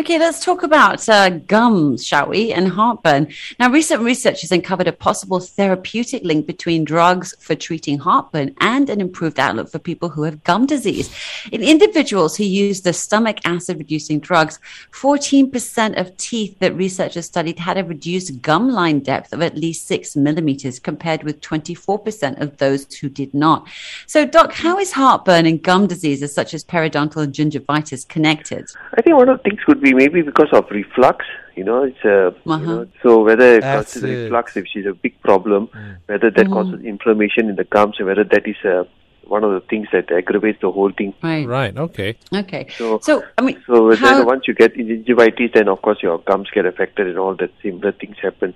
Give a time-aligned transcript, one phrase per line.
[0.00, 3.28] Okay, let's talk about uh, gums, shall we, and heartburn.
[3.58, 8.88] Now, recent research has uncovered a possible therapeutic link between drugs for treating heartburn and
[8.88, 11.14] an improved outlook for people who have gum disease.
[11.52, 14.58] In individuals who use the stomach acid reducing drugs,
[14.92, 19.86] 14% of teeth that researchers studied had a reduced gum line depth of at least
[19.86, 23.68] six millimeters, compared with 24% of those who did not.
[24.06, 28.66] So, Doc, how is heartburn and gum diseases such as periodontal and gingivitis connected?
[28.94, 31.24] I think one of the things could be maybe because of reflux.
[31.56, 32.58] You know, it's a Uh-huh.
[32.60, 34.22] you know, so whether it That's causes it.
[34.24, 35.68] reflux, if she's a big problem,
[36.06, 38.84] whether that causes inflammation in the gums, and whether that is uh,
[39.26, 41.12] one of the things that aggravates the whole thing.
[41.22, 41.46] Right.
[41.46, 41.76] Right.
[41.76, 42.16] Okay.
[42.34, 42.66] Okay.
[42.78, 46.18] So- So, I mean, So how, then once you get gingivitis, then of course your
[46.18, 48.54] gums get affected and all that similar things happen.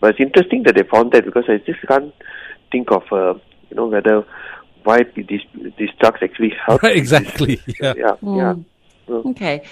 [0.00, 2.12] But it's interesting that they found that because I just can't
[2.72, 3.34] think of uh,
[3.70, 4.24] you know whether
[4.84, 5.42] why these
[5.78, 6.82] these drugs actually help.
[6.82, 6.96] Right.
[6.96, 7.60] Exactly.
[7.80, 7.94] Yeah.
[7.96, 8.54] Yeah, yeah.
[9.08, 9.62] Okay.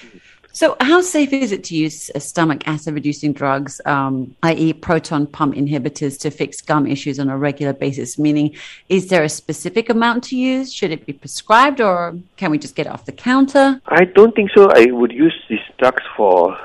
[0.56, 5.54] So, how safe is it to use stomach acid reducing drugs, um, i.e., proton pump
[5.54, 8.18] inhibitors, to fix gum issues on a regular basis?
[8.18, 8.56] Meaning,
[8.88, 10.72] is there a specific amount to use?
[10.72, 13.82] Should it be prescribed, or can we just get it off the counter?
[13.88, 14.70] I don't think so.
[14.70, 16.56] I would use these drugs for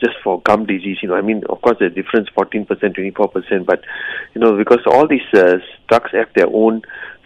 [0.00, 0.98] just for gum disease.
[1.02, 3.82] You know, I mean, of course, the difference fourteen percent, twenty four percent, but
[4.32, 5.56] you know, because all these uh,
[5.88, 6.82] drugs have their own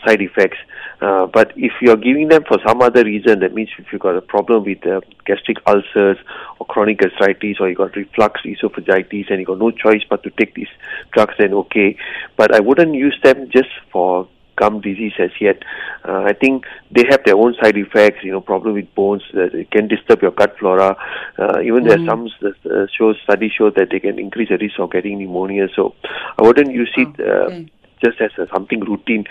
[0.06, 0.56] side effects.
[1.04, 4.16] Uh, but if you're giving them for some other reason, that means if you've got
[4.16, 6.16] a problem with uh, gastric ulcers
[6.58, 10.30] or chronic gastritis, or you got reflux esophagitis, and you got no choice but to
[10.30, 10.72] take these
[11.12, 11.98] drugs, then okay.
[12.38, 15.62] But I wouldn't use them just for gum disease as yet.
[16.08, 19.52] Uh, I think they have their own side effects, you know, problem with bones, that
[19.52, 20.96] it can disturb your gut flora.
[21.38, 24.78] Uh, even there are some uh, shows, studies show that they can increase the risk
[24.78, 25.68] of getting pneumonia.
[25.74, 25.94] So
[26.38, 27.70] I wouldn't use it uh, okay.
[28.04, 29.24] Just as a, something routine,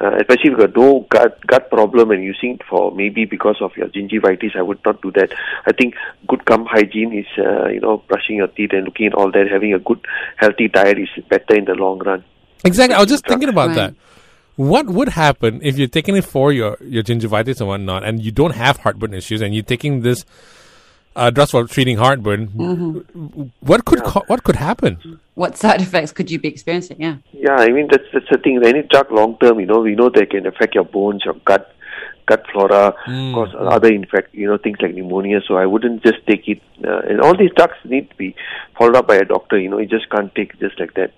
[0.00, 3.56] uh, especially if you've got no gut, gut problem and using it for maybe because
[3.60, 5.32] of your gingivitis, I would not do that.
[5.66, 5.94] I think
[6.28, 9.48] good gum hygiene is, uh, you know, brushing your teeth and looking at all that,
[9.50, 10.04] having a good
[10.36, 12.24] healthy diet is better in the long run.
[12.64, 12.94] Exactly.
[12.94, 13.76] I was just thinking about Right.
[13.76, 13.94] that.
[14.56, 18.30] What would happen if you're taking it for your, your gingivitis and whatnot, and you
[18.30, 20.26] don't have heartburn issues, and you're taking this
[21.16, 22.46] uh, drugs for treating heartburn?
[23.60, 25.20] What could co- what could happen?
[25.34, 27.00] What side effects could you be experiencing?
[27.00, 27.16] Yeah.
[27.32, 28.60] Yeah, I mean that's that's the thing.
[28.64, 31.74] Any drug long term, you know, we know they can affect your bones, your gut,
[32.26, 32.94] gut flora,
[33.34, 35.40] cause other infect, you know, things like pneumonia.
[35.46, 36.60] So I wouldn't just take it.
[36.86, 38.34] Uh, and all these drugs need to be
[38.78, 39.58] followed up by a doctor.
[39.58, 41.12] You know, you just can't take just like that.